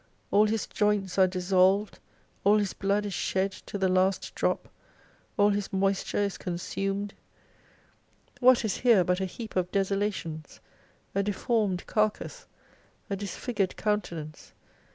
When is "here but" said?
8.77-9.19